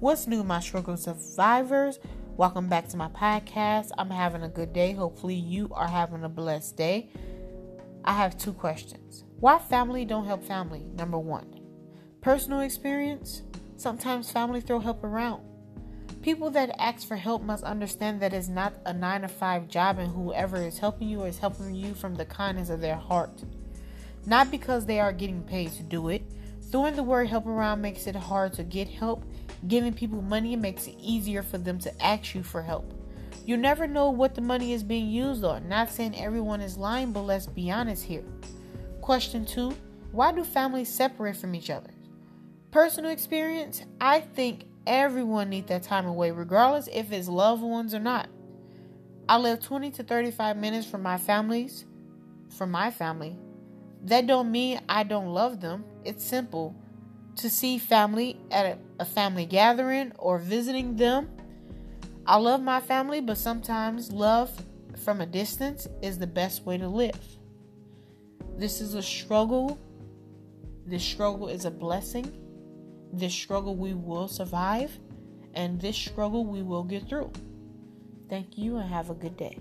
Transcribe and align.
What's 0.00 0.26
new, 0.26 0.42
my 0.42 0.60
struggle 0.60 0.96
survivors? 0.96 1.98
Welcome 2.38 2.70
back 2.70 2.88
to 2.88 2.96
my 2.96 3.08
podcast. 3.08 3.90
I'm 3.98 4.08
having 4.08 4.42
a 4.42 4.48
good 4.48 4.72
day. 4.72 4.92
Hopefully, 4.94 5.34
you 5.34 5.68
are 5.72 5.86
having 5.86 6.24
a 6.24 6.28
blessed 6.30 6.74
day. 6.78 7.10
I 8.02 8.14
have 8.14 8.38
two 8.38 8.54
questions. 8.54 9.24
Why 9.40 9.58
family 9.58 10.06
don't 10.06 10.24
help 10.24 10.42
family? 10.42 10.86
Number 10.94 11.18
one, 11.18 11.54
personal 12.22 12.60
experience. 12.60 13.42
Sometimes 13.76 14.32
family 14.32 14.62
throw 14.62 14.78
help 14.78 15.04
around. 15.04 15.42
People 16.22 16.48
that 16.52 16.74
ask 16.78 17.06
for 17.06 17.16
help 17.16 17.42
must 17.42 17.62
understand 17.62 18.22
that 18.22 18.32
it's 18.32 18.48
not 18.48 18.72
a 18.86 18.94
nine 18.94 19.20
to 19.20 19.28
five 19.28 19.68
job, 19.68 19.98
and 19.98 20.10
whoever 20.10 20.56
is 20.56 20.78
helping 20.78 21.10
you 21.10 21.24
is 21.24 21.38
helping 21.38 21.74
you 21.74 21.92
from 21.92 22.14
the 22.14 22.24
kindness 22.24 22.70
of 22.70 22.80
their 22.80 22.96
heart. 22.96 23.44
Not 24.24 24.50
because 24.50 24.86
they 24.86 24.98
are 24.98 25.12
getting 25.12 25.42
paid 25.42 25.72
to 25.72 25.82
do 25.82 26.08
it. 26.08 26.22
Throwing 26.70 26.96
the 26.96 27.02
word 27.02 27.28
help 27.28 27.46
around 27.46 27.80
makes 27.80 28.06
it 28.06 28.14
hard 28.14 28.52
to 28.54 28.64
get 28.64 28.88
help. 28.88 29.24
Giving 29.66 29.92
people 29.92 30.22
money 30.22 30.56
makes 30.56 30.86
it 30.86 30.96
easier 31.00 31.42
for 31.42 31.58
them 31.58 31.78
to 31.80 32.04
ask 32.04 32.34
you 32.34 32.42
for 32.42 32.62
help. 32.62 32.92
You 33.44 33.56
never 33.56 33.86
know 33.86 34.10
what 34.10 34.34
the 34.34 34.40
money 34.40 34.72
is 34.72 34.82
being 34.82 35.08
used 35.08 35.44
on. 35.44 35.68
Not 35.68 35.90
saying 35.90 36.18
everyone 36.18 36.60
is 36.60 36.76
lying, 36.76 37.12
but 37.12 37.22
let's 37.22 37.46
be 37.46 37.70
honest 37.70 38.04
here. 38.04 38.24
Question 39.00 39.44
two 39.44 39.74
Why 40.12 40.32
do 40.32 40.44
families 40.44 40.88
separate 40.92 41.36
from 41.36 41.54
each 41.54 41.70
other? 41.70 41.90
Personal 42.70 43.10
experience, 43.10 43.82
I 44.00 44.20
think 44.20 44.64
Everyone 44.86 45.50
needs 45.50 45.68
that 45.68 45.82
time 45.82 46.06
away, 46.06 46.30
regardless 46.30 46.88
if 46.92 47.12
it's 47.12 47.28
loved 47.28 47.62
ones 47.62 47.94
or 47.94 48.00
not. 48.00 48.28
I 49.28 49.36
live 49.36 49.60
20 49.60 49.90
to 49.92 50.02
35 50.02 50.56
minutes 50.56 50.86
from 50.86 51.02
my 51.02 51.18
families, 51.18 51.84
from 52.56 52.70
my 52.70 52.90
family. 52.90 53.36
That 54.02 54.26
don't 54.26 54.50
mean 54.50 54.80
I 54.88 55.02
don't 55.02 55.28
love 55.34 55.60
them. 55.60 55.84
It's 56.04 56.24
simple. 56.24 56.74
To 57.36 57.50
see 57.50 57.78
family 57.78 58.38
at 58.50 58.78
a, 58.98 59.04
family 59.04 59.46
gathering 59.46 60.12
or 60.18 60.38
visiting 60.38 60.96
them. 60.96 61.30
I 62.26 62.36
love 62.36 62.60
my 62.62 62.80
family, 62.80 63.20
but 63.20 63.38
sometimes 63.38 64.12
love 64.12 64.50
from 65.04 65.20
a 65.20 65.26
distance 65.26 65.86
is 66.02 66.18
the 66.18 66.26
best 66.26 66.64
way 66.64 66.76
to 66.78 66.88
live. 66.88 67.18
This 68.56 68.80
is 68.80 68.94
a 68.94 69.02
struggle. 69.02 69.78
This 70.86 71.02
struggle 71.02 71.48
is 71.48 71.64
a 71.64 71.70
blessing. 71.70 72.30
This 73.12 73.34
struggle 73.34 73.74
we 73.74 73.94
will 73.94 74.28
survive, 74.28 74.96
and 75.54 75.80
this 75.80 75.96
struggle 75.96 76.44
we 76.44 76.62
will 76.62 76.84
get 76.84 77.08
through. 77.08 77.32
Thank 78.28 78.56
you 78.56 78.76
and 78.76 78.88
have 78.88 79.10
a 79.10 79.14
good 79.14 79.36
day. 79.36 79.58